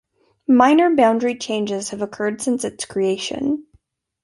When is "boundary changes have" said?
0.95-2.01